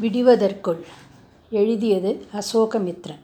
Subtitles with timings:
[0.00, 0.80] விடிவதற்குள்
[1.50, 3.22] எழுதியது அசோகமித்ரன்.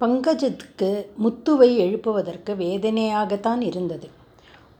[0.00, 0.90] பங்கஜத்துக்கு
[1.24, 4.08] முத்துவை எழுப்புவதற்கு வேதனையாகத்தான் இருந்தது.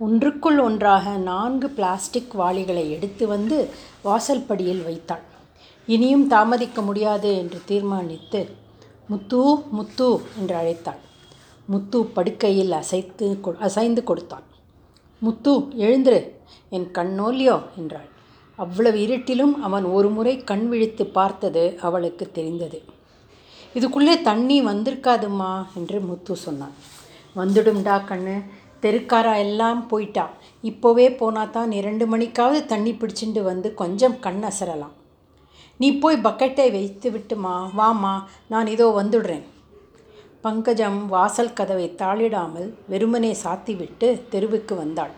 [0.01, 3.59] ஒன்றுக்குள் ஒன்றாக நான்கு பிளாஸ்டிக் வாளிகளை எடுத்து வந்து
[4.05, 5.25] வாசல்படியில் வைத்தாள்.
[5.89, 8.43] இனியும் தாமதிக்க முடியாது என்று தீர்மானித்து
[9.09, 11.03] முத்து முத்து என்று அழைத்தாள்.
[11.67, 13.27] முத்து படுக்கையில் அசைத்து
[13.61, 14.47] அசைந்து கொடுத்தான்
[15.23, 15.55] முத்து
[15.85, 16.21] எழுந்துரு.
[16.71, 18.11] என் கண்ணோலியோ என்றாள்.
[18.59, 22.79] அவ்வளவு இருட்டிலும் அவன் ஒரு முறை கண் விழித்து பார்த்தது அவளுக்கு தெரிந்தது.
[23.75, 26.77] இதுக்குள்ளே தண்ணி வந்திருக்காதும்மா என்று முத்து சொன்னான்.
[27.37, 28.37] வந்துடும்டா கண்ணு.
[28.83, 30.25] தெருக்காரா எல்லாம் போயிட்டா.
[30.71, 34.95] இப்போவே போனால் தான் இரண்டு மணிக்காவது தண்ணி பிடிச்சிட்டு வந்து கொஞ்சம் கண் அசரலாம்
[35.81, 37.55] நீ போய் பக்கெட்டை வைத்து விட்டுமா.
[37.79, 38.15] வாமா
[38.49, 39.45] நான் இதோ வந்துடுறேன்.
[40.45, 45.15] பங்கஜம் வாசல் கதவை தாளிடாமல் வெறுமனே சாத்திவிட்டு தெருவுக்கு வந்தாள்.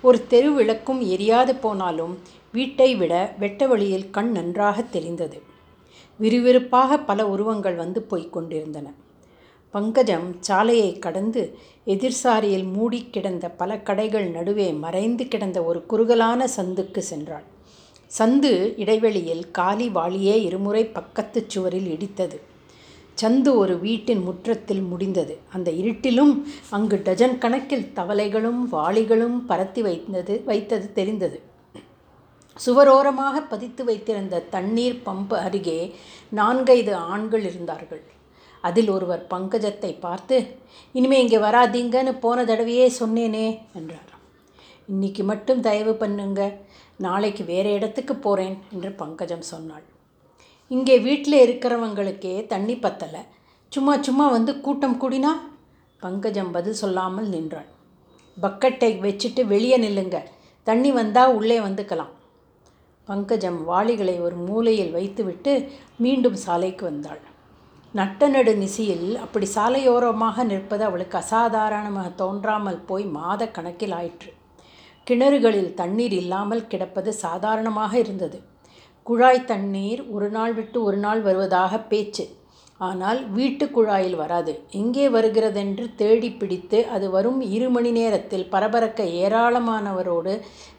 [0.00, 2.14] ஒரு தெரு விளக்கும் எரியாது போனாலும்
[2.54, 5.38] வீட்டை விட வெட்ட வழியில் கண் நன்றாக தெரிந்தது
[6.20, 8.86] விறுவிறுப்பாக பல உருவங்கள் வந்து போய்க் கொண்டிருந்தன.
[9.74, 11.42] பங்கஜம் சாலையை கடந்து
[11.86, 17.46] எதிர்சாரியில் மூடி கிடந்த பல கடைகள் நடுவே மறைந்து கிடந்த ஒரு குறுகலான சந்துக்கு சென்றாள்.
[18.18, 18.52] சந்து
[18.82, 22.38] இடைவெளியில் காலி வாளியே இருமுறை பக்கத்து சுவரில் இடித்தது.
[23.22, 25.34] சந்து ஒரு வீட்டின் முற்றத்தில் முடிந்தது.
[25.52, 26.34] அந்த இருட்டிலும்
[26.70, 31.38] அங்கு டஜன் கணக்கில் தவளைகளும் வாளிகளும் பரத்தி வைத்தது வைத்தது தெரிந்தது.
[32.56, 35.78] சுவரோரமாக பதித்து வைத்திருந்த தண்ணீர் பம்பு அருகே
[36.38, 38.02] நான்கைந்து ஆண்கள் இருந்தார்கள்.
[38.64, 40.36] அதில் ஒருவர் பங்கஜத்தை பார்த்து
[40.98, 43.46] இனிமே இங்கே வராதீங்கன்னு போன தடவையே சொன்னேனே
[43.78, 44.12] என்றார்.
[44.92, 46.40] இன்னைக்கு மட்டும் தயவு பண்ணுங்க.
[47.06, 49.84] நாளைக்கு வேறு இடத்துக்கு போகிறேன் என்று பங்கஜம் சொன்னாள்.
[50.70, 53.22] இங்கே வீட்டில் இருக்கிறவங்களுக்கே தண்ணி பத்தலை.
[53.72, 55.32] சும்மா சும்மா வந்து கூட்டம் கூடினா?
[56.02, 57.68] பங்கஜம் பதில் சொல்லாமல் நின்றாள்.
[58.36, 60.18] பக்கெட்டை வச்சுட்டு வெளியே நில்லுங்க.
[60.66, 62.12] தண்ணி வந்தால் உள்ளே வந்துக்கலாம்.
[63.08, 65.52] பங்கஜம் வாளிகளை ஒரு மூலையில் வைத்துவிட்டு
[66.04, 67.22] மீண்டும் சாலைக்கு வந்தாள்.
[67.94, 74.30] நட்ட நடு நிசியில் அப்படி சாலையோரமாக நிற்பது அவளுக்கு அசாதாரணமாக தோன்றாமல் போய் மாத கணக்கில் ஆயிற்று.
[75.06, 78.38] கிணறுகளில் தண்ணீர் இல்லாமல் கிடப்பது சாதாரணமாக இருந்தது.
[79.06, 82.24] குழாய் தண்ணீர் ஒரு நாள் விட்டு ஒரு நாள் வருவதாக பேச்சு.
[82.80, 84.52] ஆனால் வீட்டு குழாயில் வராது.
[84.80, 90.34] எங்கே வருகிறதென்று தேடி பிடித்து அது வரும் இரு மணி நேரத்தில் பரபரக்க ஏராளமானவரோடு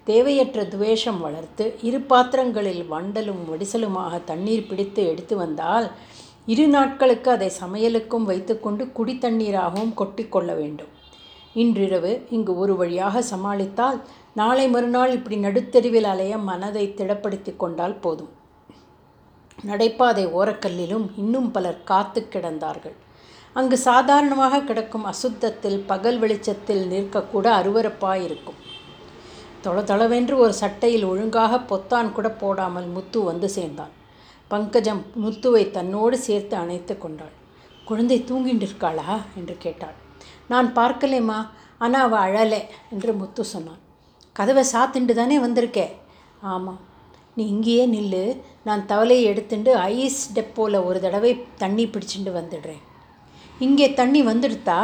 [0.10, 5.88] தேவையற்ற துவேஷம் வளர்த்து இரு பாத்திரங்களில் வண்டலும் வடிசலுமாக தண்ணீர் பிடித்து எடுத்து வந்தால்
[6.54, 10.92] இரு நாட்களுக்கு அதை சமையலுக்கும் வைத்துக்கொண்டு குடி தண்ணீராகவும் கொட்டிக்கொள்ள வேண்டும்.
[11.62, 14.00] இன்றிரவு இங்கு ஒரு வழியாக சமாளித்தால்
[14.34, 18.32] நாளை மறுநாள் இப்படி நடுத்தெருவில் அலைய மனதை திடப்படுத்தி கொண்டால் போதும்.
[19.70, 22.96] நடைபாதை ஓரக்கல்லிலும் இன்னும் பலர் காத்து கிடந்தார்கள்.
[23.60, 28.60] அங்கு சாதாரணமாக கிடக்கும் அசுத்தத்தில் பகல் வெளிச்சத்தில் நிற்கக்கூட அருவறுப்பாயிருக்கும்
[29.66, 33.94] தொள தொளவென்று ஒரு சட்டையில் ஒழுங்காக பொத்தான் கூட போடாமல் முத்து வந்து சேர்ந்தான்.
[34.52, 37.36] பங்கஜம் முத்துவை தன்னோடு சேர்த்து அணைத்து கொண்டாள்.
[37.86, 39.96] குழந்தை தூங்கிட்டு இருக்காளா என்று கேட்டாள்.
[40.52, 41.40] நான் பார்க்கலேம்மா.
[41.78, 42.62] ஆனால் அவள் அழலை
[42.94, 43.82] என்று முத்து சொன்னான்.
[44.36, 45.88] கதவை சாத்திண்டு தானே வந்திருக்கே?
[46.54, 46.82] ஆமாம்
[47.38, 48.26] நீ இங்கேயே நில்லு.
[48.64, 52.84] நான் தவலையை எடுத்துட்டு ஐஸ் டெப்போவில் ஒரு தடவை தண்ணி பிடிச்சிட்டு வந்துடுறேன்.
[53.60, 54.80] இங்கே தண்ணி வந்துடுத்தா?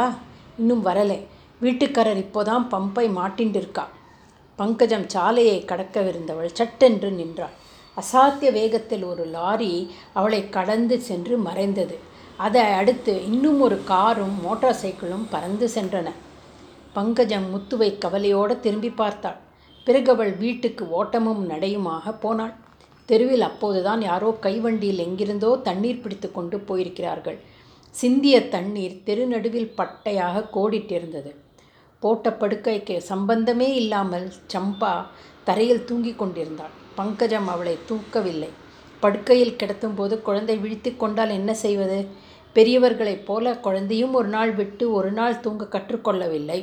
[0.58, 1.18] இன்னும் வரலை.
[1.62, 3.84] வீட்டுக்காரர் இப்போதான் பம்பை மாட்டின்னு இருக்கா
[4.58, 7.54] பங்கஜம் சாலையை கடக்கவிருந்தவள் சட்டென்று நின்றாள்.
[7.96, 9.70] அசாத்திய வேகத்தில் ஒரு லாரி
[10.12, 11.96] அவளை கடந்து சென்று மறைந்தது.
[12.36, 16.08] அதை அடுத்து இன்னும் ஒரு காரும் மோட்டார் சைக்கிளும் பறந்து சென்றன.
[16.92, 19.38] பங்கஜம் முத்துவை கவலையோடு திரும்பி பார்த்தாள்.
[19.86, 22.54] பிறகு அவள் வீட்டுக்கு ஓட்டமும் நடையுமாக போனாள்.
[23.08, 27.38] தெருவில் அப்போதுதான் யாரோ கைவண்டியில் எங்கிருந்தோ தண்ணீர் பிடித்து கொண்டு போயிருக்கிறார்கள்.
[27.94, 31.30] சிந்திய தண்ணீர் தெரு நடுவில் பட்டையாக கோடிட்டிருந்தது.
[32.02, 34.92] போட்ட படுக்கைக்கு சம்பந்தமே இல்லாமல் சம்பா
[35.44, 36.74] தரையில் தூங்கிக் கொண்டிருந்தாள்.
[36.94, 38.50] பங்கஜம் அவளை தூக்கவில்லை.
[39.02, 41.98] படுக்கையில் கிடத்தும்போது குழந்தை விழித்து கொண்டால் என்ன செய்வது?
[42.56, 46.60] பெரியவர்களைப் போல குழந்தையும் ஒரு நாள் விட்டு ஒரு நாள் தூங்க கற்றுக்கொள்ளவில்லை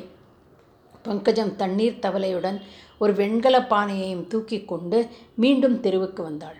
[1.06, 2.58] பங்கஜம் தண்ணீர் தவளையுடன்
[3.00, 4.98] ஒரு வெண்கல பானையையும் தூக்கி கொண்டு
[5.36, 6.58] மீண்டும் தெருவுக்கு வந்தாள்.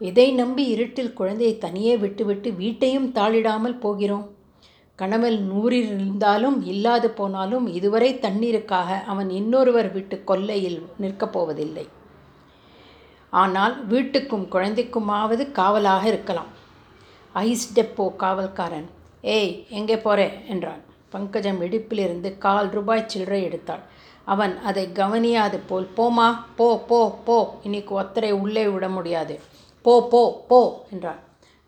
[0.00, 4.26] எதை நம்பி இருட்டில் குழந்தையை தனியே விட்டுவிட்டு வீட்டையும் தாளிடாமல் போகிறோம்?
[4.98, 11.86] கணவன் நூறில் இருந்தாலும் இல்லாது போனாலும் இதுவரை தண்ணீருக்காக அவன் இன்னொருவர் வீட்டு கொல்லையில் நிற்கப் போவதில்லை.
[13.32, 16.50] ஆனால் வீட்டுக்கும் குழந்தைக்குமாவது காவலாக இருக்கலாம்.
[17.34, 18.88] ஐஸ் டெப்போ காவல்காரன்.
[19.36, 20.82] ஏய் எங்கே போகிறே என்றான்.
[21.10, 23.82] பங்கஜம் இடுப்பிலிருந்து கால் ரூபாய் சில்லறை எடுத்தாள்.
[24.26, 27.36] அவன் அதை கவனியாது போல் போமா போ போ போ.
[27.62, 29.40] இன்னைக்கு ஒத்தரை உள்ளே விட முடியாது.
[29.84, 30.60] போ போ போ
[30.92, 31.20] என்றான்.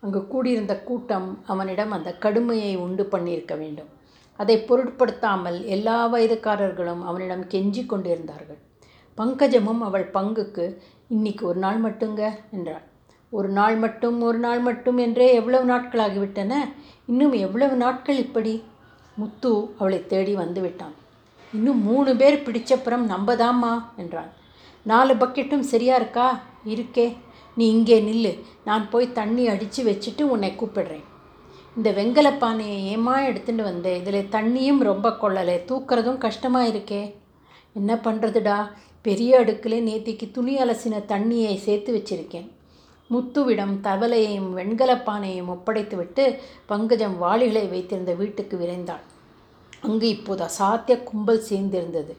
[0.03, 3.89] அங்கு கூடியிருந்த கூட்டம் அவனிடம் அந்த கடுமையை உண்டு பண்ணியிருக்க வேண்டும்.
[4.39, 8.59] அதை பொருட்படுத்தாமல் எல்லா வயதுக்காரர்களும் அவனிடம் கெஞ்சி கொண்டிருந்தார்கள்.
[9.17, 10.65] பங்கஜமும் அவள் பங்குக்கு
[11.07, 12.21] இன்னைக்கு ஒரு நாள் மட்டுங்க
[12.51, 12.85] என்றாள்.
[13.29, 16.53] ஒரு நாள் மட்டும் ஒரு நாள் மட்டும் என்றே எவ்வளவு நாட்களாகிவிட்டன?
[17.05, 18.63] இன்னும் எவ்வளவு நாட்கள் இப்படி?
[19.17, 20.95] முத்து அவளை தேடி வந்து விட்டான்.
[21.53, 24.37] இன்னும் மூணு பேர் பிடிச்சப்புறம் நம்பதாம்மா என்றான்
[24.83, 26.39] நாலு பக்கெட்டும் சரியா இருக்கா?
[26.65, 27.15] இருக்கே.
[27.55, 28.39] நீ இங்கே நில்லு.
[28.65, 31.03] நான் போய் தண்ணி அடித்து வச்சுட்டு உன்னை கூப்பிடுறேன்.
[31.77, 35.55] இந்த வெங்கல பானையை ஏமா எடுத்துகிட்டு வந்தேன் இதில் தண்ணியும் ரொம்ப கொள்ளலை.
[35.65, 37.13] தூக்கிறதும் கஷ்டமாக இருக்கே.
[37.73, 38.71] என்ன பண்ணுறதுடா
[39.01, 42.49] பெரிய அடுக்கில் நேத்திக்கு துணி அலசின தண்ணியை சேர்த்து வச்சிருக்கேன்.
[43.11, 49.05] முத்துவிடம் தவளையையும் வெண்கலப் பானையையும் ஒப்படைத்துவிட்டு பங்கஜம் வாளிகளை வைத்திருந்த வீட்டுக்கு விரைந்தாள்.
[49.87, 52.13] அங்கே இப்போது அசாத்திய கும்பல் சேர்ந்திருந்தது.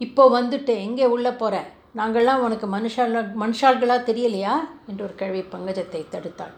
[0.00, 1.56] இப்போ வந்துட்டு எங்கே உள்ளே போகிற
[1.98, 4.54] நாங்கள்லாம் உனக்கு மனுஷால் மனுஷாள்களாக தெரியலையா?
[4.88, 6.54] என்று ஒரு கிழவி பங்கஜத்தை தடுத்தாள்.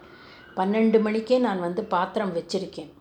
[0.57, 2.91] பன்னெண்டு மணிக்கே நான் வந்து பாத்திரம் வச்சிருக்கேன்.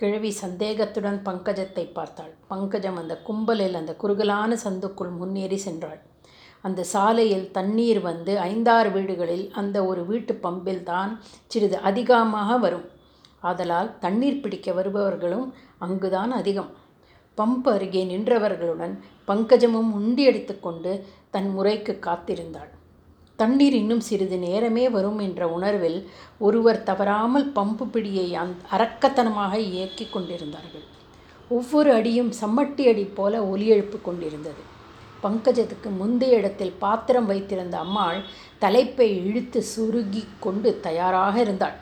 [0.00, 2.32] கிழவி சந்தேகத்துடன் பங்கஜத்தை பார்த்தாள்.
[2.48, 6.00] பங்கஜம் அந்த கும்பலில் அந்த குறுகலான சந்துக்குள் முன்னேறி சென்றாள்.
[6.64, 11.10] அந்த சாலையில் தண்ணீர் வந்து ஐந்தாறு வீடுகளில் அந்த ஒரு வீட்டு பம்பில் தான்
[11.46, 12.86] சிறிது அதிகமாக வரும்.
[13.40, 15.46] ஆதலால் தண்ணீர் பிடிக்க வருபவர்களும்
[15.78, 16.70] அங்குதான் அதிகம்.
[17.38, 18.94] பம்ப் அருகே நின்றவர்களுடன்
[19.28, 20.92] பங்கஜமும் உண்டியடித்து கொண்டு
[21.30, 22.70] தன் முறைக்கு காத்திருந்தாள்.
[23.36, 25.98] தண்ணீர் இன்னும் சிறிது நேரமே வரும் என்ற உணர்வில்
[26.38, 30.86] ஒருவர் தவறாமல் பம்பு பிடியை அந் அரக்கத்தனமாக இயக்கி கொண்டிருந்தார்கள்.
[31.48, 34.62] ஒவ்வொரு அடியும் சம்மட்டி அடி போல ஒலி எழுப்பு கொண்டிருந்தது.
[35.22, 38.18] பங்கஜத்துக்கு முந்தைய இடத்தில் பாத்திரம் வைத்திருந்த அம்மாள்
[38.58, 41.76] தலைப்பை இழுத்து சுருகி கொண்டு தயாராக இருந்தாள்.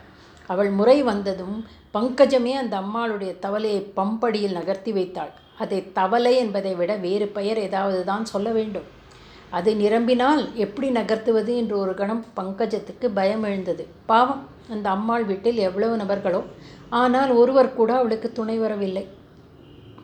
[0.49, 1.57] அவள் முறை வந்ததும்
[1.93, 5.33] பங்கஜமே அந்த அம்மாளுடைய தவலையை பம்படியில் நகர்த்தி வைத்தாள்.
[5.63, 8.87] அதை தவளை என்பதை விட வேறு பெயர் ஏதாவது தான் சொல்ல வேண்டும்.
[9.57, 13.83] அது நிரம்பினால் எப்படி நகர்த்துவது என்று ஒரு கணம் பங்கஜத்துக்கு பயம் எழுந்தது.
[14.11, 14.43] பாவம்
[14.73, 16.41] அந்த அம்மாள் வீட்டில் எவ்வளவு நபர்களோ
[17.01, 19.05] ஆனால் ஒருவர் கூட அவளுக்கு துணை வரவில்லை.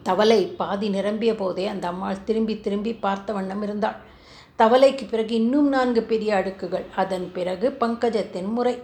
[0.07, 3.99] தவளை பாதி நிரம்பிய போதே அந்த அம்மாள் திரும்பி திரும்பி பார்த்த வண்ணம் இருந்தாள்.
[4.59, 6.85] தவளைக்கு பிறகு இன்னும் நான்கு பெரிய அடுக்குகள்.
[7.01, 8.75] அதன் பிறகு பங்கஜத்தின் முறை.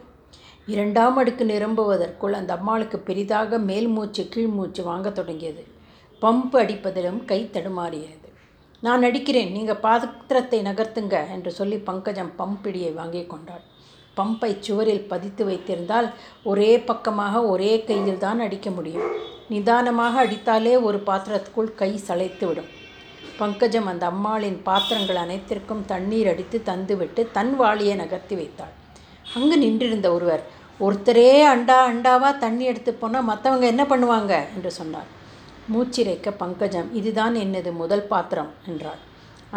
[0.68, 5.64] இரண்டாம் அடுக்கு நிரம்புவதற்குள் அந்த அம்மாளுக்கு பெரிதாக மேல் மூச்சு கீழ் மூச்சு வாங்க தொடங்கியது.
[6.24, 8.28] பம்பு அடிப்பதிலும் கை தடுமாறியது.
[8.86, 13.64] நான் அடிக்கிறேன் நீங்கள் பாத்திரத்தை நகர்த்துங்க என்று சொல்லி பங்கஜம் பம்பிடியை வாங்கி கொண்டாள்.
[14.18, 16.08] பம்பை சுவரில் பதித்து வைத்திருந்தால்
[16.52, 19.08] ஒரே பக்கமாக ஒரே கையில் தான் அடிக்க முடியும்.
[19.54, 22.70] நிதானமாக அடித்தாலே ஒரு பாத்திரத்துக்குள் கை சளைத்துவிடும்
[23.40, 28.74] பங்கஜம் அந்த அம்மாளின் பாத்திரங்கள் அனைத்திற்கும் தண்ணீர் அடித்து தந்துவிட்டு தன் வாளியை நகர்த்தி வைத்தாள்.
[29.36, 30.44] அங்கு நின்றிருந்த ஒருவர்
[30.80, 34.34] ஒருத்தரே அண்டா அண்டாவாக தண்ணி எடுத்து போனால் மற்றவங்க என்ன பண்ணுவாங்க?
[34.56, 35.10] என்று சொன்னார்.
[35.74, 39.00] மூச்சிரைக்க பங்கஜம் இதுதான் என்னது முதல் பாத்திரம் என்றாள்.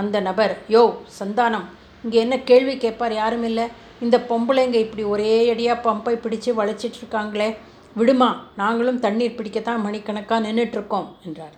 [0.00, 0.82] அந்த நபர் யோ
[1.19, 1.67] சந்தானம்
[2.05, 3.67] இங்கே என்ன கேள்வி கேட்பார் யாரும் இல்லை?
[4.05, 7.49] இந்த பொம்பளைங்க இப்படி ஒரே அடியாக பம்பை பிடிச்சு வளைச்சிட்டு இருக்காங்களே
[7.97, 8.29] விடுமா
[8.61, 11.56] நாங்களும் தண்ணீர் பிடிக்கத்தான் மணிக்கணக்காக நின்றுட்டுருக்கோம் என்றார்.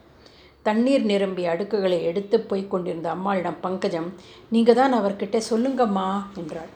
[0.67, 4.09] தண்ணீர் நிரம்பிய அடுக்குகளை எடுத்து போய் கொண்டிருந்த அம்மாளிடம் பங்கஜம்
[4.55, 6.09] நீங்கள் தான் அவர்கிட்ட சொல்லுங்கம்மா
[6.41, 6.71] என்றாள்.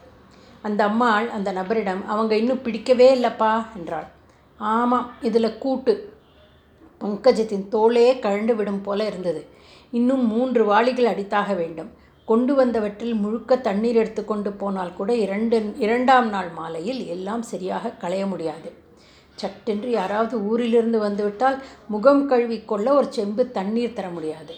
[0.67, 4.09] அந்த அம்மாள் அந்த நபரிடம் அவங்க இன்னும் பிடிக்கவே இல்லைப்பா என்றாள்.
[4.61, 5.95] ஆமாம் இதில் கூட்டு
[7.01, 9.47] பங்கஜத்தின் தோளே கழண்டு விடும் போல இருந்தது.
[9.91, 11.91] இன்னும் மூன்று வாளிகள் அடித்தாக வேண்டும்.
[12.25, 18.27] கொண்டு வந்தவற்றில் முழுக்க தண்ணீர் எடுத்து கொண்டு போனால் கூட இரண்டு இரண்டாம் நாள் மாலையில் எல்லாம் சரியாக களைய
[18.27, 18.73] முடியாது.
[19.35, 24.55] சட்டென்று யாராவது ஊரிலிருந்து வந்துவிட்டால் முகம் கழுவி கொள்ள ஒரு செம்பு தண்ணீர் தர முடியாது.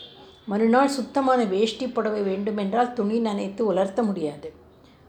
[0.47, 4.53] மறுநாள் சுத்தமான வேஷ்டி புடவை வேண்டுமென்றால் துணி நனைத்து உலர்த்த முடியாது.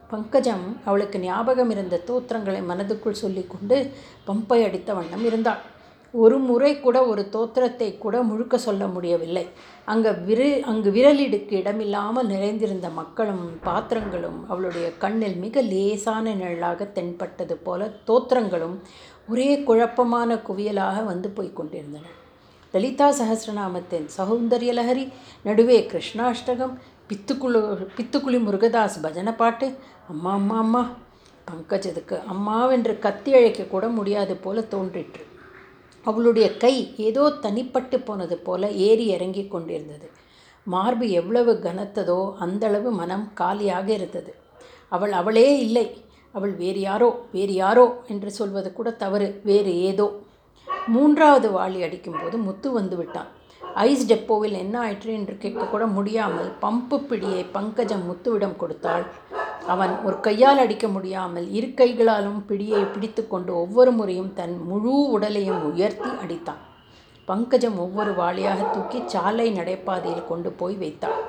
[0.09, 3.89] பங்கஜம் அவளுக்கு ஞாபகம் இருந்த தோத்திரங்களை மனதுக்குள் சொல்லிக்கொண்டு
[4.27, 5.61] பம்பை அடித்த வண்ணம் இருந்தாள்.
[6.13, 9.43] ஒரு முறை கூட ஒரு தோத்திரத்தை கூட முழுக்க சொல்ல முடியவில்லை.
[9.91, 17.87] அங்கே விரு அங்கு விரலிடுக்கு இடமில்லாமல் நிறைந்திருந்த மக்களும் பாத்திரங்களும் அவளுடைய கண்ணில் மிக லேசான நிழலாக தென்பட்டது போல
[18.09, 18.75] தோத்திரங்களும்
[19.31, 22.05] ஒரே குழப்பமான குவியலாக வந்து போய் கொண்டிருந்தன.
[22.73, 25.07] லலிதா சகசிரநாமத்தின் சௌந்தரிய லஹரி
[25.47, 26.75] நடுவே கிருஷ்ணாஷ்டகம்
[27.09, 27.61] பித்துக்குழு
[27.97, 29.67] பித்துக்குழி முருகதாஸ் பஜனை பாட்டு
[30.13, 30.83] அம்மா அம்மா அம்மா
[31.49, 35.23] பங்கஜதுக்கு அம்மாவென்று கத்தி அழைக்க கூட முடியாது போல தோன்றிற்று.
[36.05, 40.07] அவளுடைய கை ஏதோ தனிப்பட்டு போனது போல ஏறி இறங்கி கொண்டிருந்தது.
[40.67, 44.31] மார்பு எவ்வளவு கனத்ததோ அந்தளவு மனம் காலியாக இருந்தது.
[44.91, 45.85] அவள் அவளே இல்லை.
[46.31, 50.07] அவள் வேறு யாரோ வேறு யாரோ என்று சொல்வது கூட தவறு வேறு ஏதோ.
[50.87, 53.29] மூன்றாவது வாளி அடிக்கும்போது முத்து வந்து விட்டான்.
[53.75, 59.05] ஐஸ் டெப்போவில் என்ன ஆயிற்று என்று கேட்கக்கூட முடியாமல் பம்பு பிடியை பங்கஜம் முத்துவிடம் கொடுத்தாள்.
[59.71, 65.61] அவன் ஒரு கையால் அடிக்க முடியாமல் இரு கைகளாலும் பிடியை பிடித்து கொண்டு ஒவ்வொரு முறையும் தன் முழு உடலையும்
[65.69, 66.61] உயர்த்தி அடித்தான்.
[67.27, 71.19] பங்கஜம் ஒவ்வொரு வாளியாக தூக்கி சாலை நடைபாதையில் கொண்டு போய் வைத்தான்.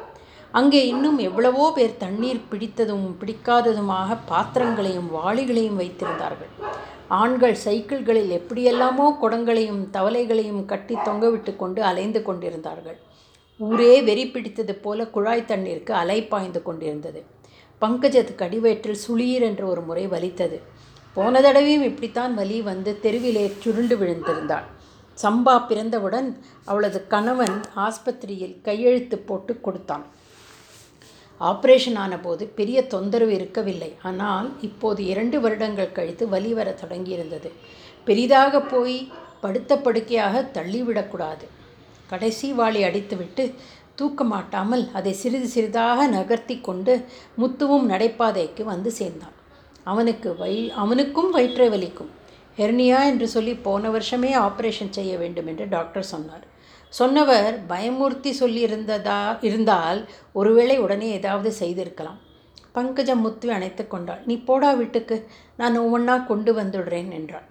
[0.59, 6.51] அங்கே இன்னும் எவ்வளவோ பேர் தண்ணீர் பிடித்ததும் பிடிக்காததுமாக பாத்திரங்களையும் வாளிகளையும் வைத்திருந்தார்கள்.
[7.21, 12.99] ஆண்கள் சைக்கிள்களில் எப்படியெல்லாமோ குடங்களையும் தவளைகளையும் கட்டி தொங்கவிட்டு கொண்டு அலைந்து கொண்டிருந்தார்கள்.
[13.61, 17.21] ஊரே வெறி பிடித்தது போல குழாய் தண்ணீருக்கு அலை பாய்ந்து கொண்டிருந்தது.
[17.83, 20.59] பங்கஜத் கடிவயிற்றில் சுளீர் என்று ஒரு முறை வலித்தது.
[21.15, 24.67] போன தடவையும் இப்படித்தான் வலி வந்து தெருவிலே சுருண்டு விழுந்திருந்தாள்.
[25.23, 26.29] சம்பா பிறந்தவுடன்
[26.65, 30.05] அவளது கணவன் ஆஸ்பத்திரியில் கையெழுத்து போட்டு கொடுத்தான்.
[31.41, 33.91] ஆப்ரேஷன் ஆனபோது பெரிய தொந்தரவு இருக்கவில்லை.
[34.03, 37.51] ஆனால் இப்போது இரண்டு வருடங்கள் கழித்து வலி வர தொடங்கியிருந்தது.
[38.05, 41.47] பெரிதாக போய் படுத்த படுக்கையாக தள்ளிவிடக்கூடாது.
[42.07, 43.55] கடைசி வாளி அடித்துவிட்டு
[43.99, 46.93] தூக்க மாட்டாமல் அதை சிறிது சிறிதாக நகர்த்தி கொண்டு
[47.41, 49.37] முத்துவும் நடைபாதைக்கு வந்து சேர்ந்தான்.
[49.85, 52.11] அவனுக்கு வை அவனுக்கும் வயிற்றை வலிக்கும்.
[52.59, 56.45] ஹெர்னியா என்று சொல்லி போன வருஷமே ஆப்ரேஷன் செய்ய வேண்டும் என்று டாக்டர் சொன்னார்.
[56.93, 60.01] சொன்னவர் பயமூர்த்தி சொல்லியிருந்ததா இருந்தால்
[60.33, 62.19] ஒருவேளை உடனே ஏதாவது செய்திருக்கலாம்.
[62.77, 64.23] பங்கஜம் முத்து அணைத்து கொண்டாள்.
[64.27, 65.17] நீ போடா வீட்டுக்கு
[65.57, 67.47] நான் ஒவ்வொன்றா கொண்டு வந்துடுறேன் என்றாள்.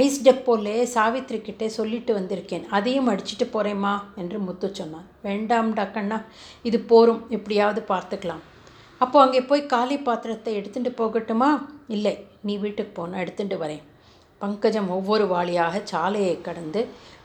[0.00, 2.64] ஐஸ் டெப்போலே சாவித்ரி கிட்டே சொல்லிட்டு வந்திருக்கேன்.
[2.76, 5.06] அதையும் அடிச்சுட்டு போகிறேம்மா என்று முத்து சொன்னான்.
[5.26, 6.18] வேண்டாம்டா கண்ணா
[6.68, 7.20] இது போரும்.
[7.36, 8.42] எப்படியாவது பார்த்துக்கலாம்.
[9.00, 11.50] அப்போ அங்கே போய் காலி பாத்திரத்தை எடுத்துகிட்டு போகட்டுமா?
[11.96, 12.14] இல்லை
[12.46, 13.82] நீ வீட்டுக்கு போனால் எடுத்துட்டு வரேன்.
[14.42, 16.80] பங்கஜம் ஒவ்வொரு வாளியாக சாலையை கடந்து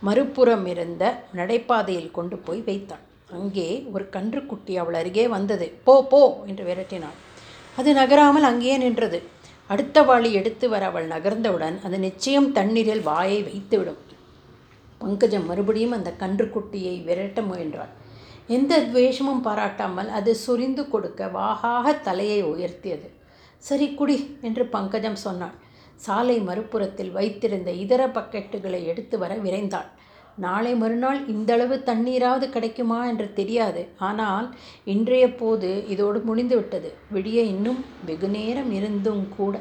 [0.08, 1.04] மறுபுறம் இருந்த
[1.40, 3.06] நடைபாதையில் கொண்டு போய் வைத்தாள்
[3.38, 5.68] அங்கே ஒரு கன்றுக்குட்டி அவள் அருகே வந்தது.
[5.88, 7.18] போ போ என்று விரட்டினாள்.
[7.80, 9.18] அது நகராமல் அங்கேயே நின்றது.
[9.68, 14.02] அடுத்த வாளி எடுத்து வர அவள் நகர்ந்தவுடன் அது நிச்சயம் தண்ணீரில் வாயை வைத்துவிடும்.
[14.98, 17.92] பங்கஜம் மறுபடியும் அந்த கன்றுக்குட்டியை விரட்ட முயன்றாள்.
[18.48, 23.08] எந்த துவேஷமும் பாராட்டாமல் அது சுரிந்து கொடுக்க வாகாக தலையை உயர்த்தியது.
[23.58, 25.56] சரி குடி என்று பங்கஜம் சொன்னாள்.
[25.96, 29.90] சாலை மறுபுறத்தில் வைத்திருந்த இதர பக்கெட்டுகளை எடுத்து வர விரைந்தாள்.
[30.38, 33.88] நாளை மறுநாள் இந்தளவு தண்ணீராவது கிடைக்குமா என்று தெரியாது.
[33.98, 34.48] ஆனால்
[34.86, 36.92] இன்றைய போது இதோடு முடிந்துவிட்டது.
[37.14, 39.56] விடிய இன்னும் வெகுநேரம் இருந்தும் கூட.